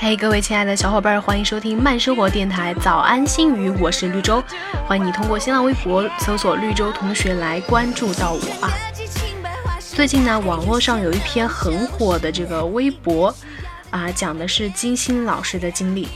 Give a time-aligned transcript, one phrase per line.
[0.00, 4.40] 嘿，各位亲爱的小伙伴，欢迎收听慢生活电台早安心语，我是绿洲，
[4.86, 8.70] 欢迎你通过新浪微博搜索绿洲同学来关注到我啊。
[9.80, 13.34] 最近呢，网络上有一篇很火的这个微博
[13.90, 16.06] 啊，讲的是金星老师的经历，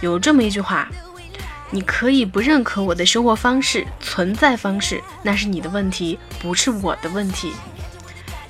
[0.00, 0.88] 有这么一句话：
[1.70, 7.52] 你可以不认可我的生活方式、存在方式，那是你的问题，不是我的问题。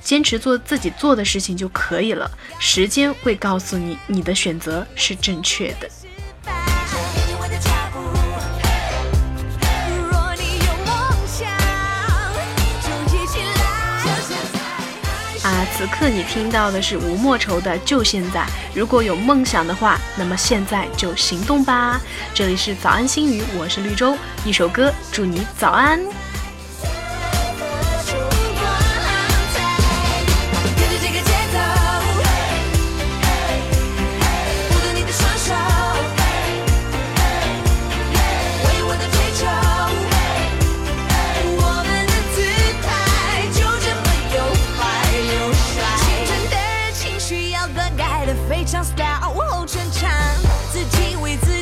[0.07, 5.89] 坚持做自己做的事情就可以了，时间会告诉你你的选择是正确的。
[15.43, 18.39] 啊，此刻你听到的是吴莫愁的《就现在》。
[18.73, 21.99] 如果有梦想的话，那么现在就行动吧。
[22.33, 25.99] 这里是早安心语，我是绿洲，一首歌，祝你早安。
[47.73, 50.09] 个盖的非常 style，、我、全场
[50.71, 51.56] 自己为自己。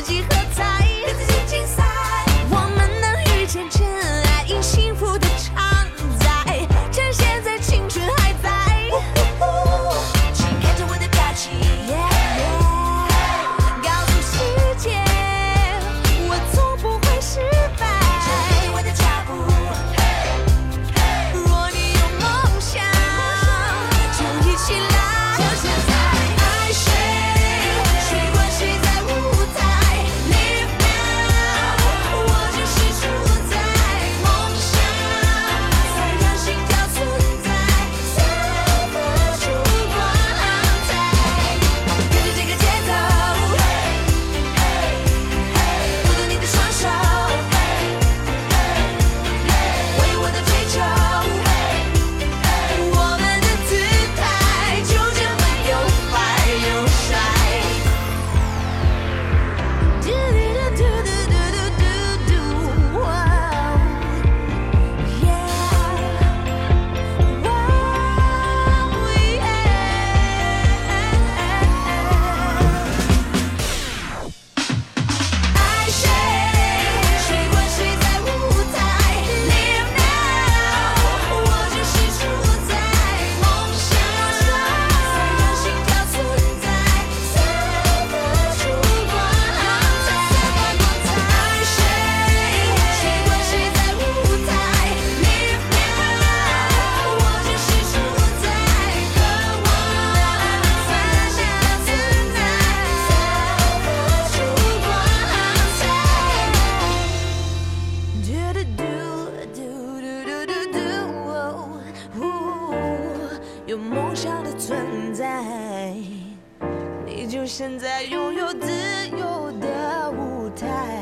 [117.04, 118.68] 你就现在拥有自
[119.10, 120.95] 由的舞台。